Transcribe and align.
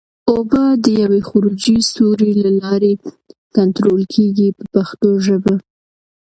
اوبه 0.31 0.63
د 0.83 0.85
یوې 1.01 1.21
خروجي 1.29 1.77
سوري 1.93 2.31
له 2.43 2.49
لارې 2.61 2.93
کنټرول 3.55 4.01
کېږي 4.13 4.47
په 4.57 4.63
پښتو 4.73 5.09
ژبه. 5.25 5.55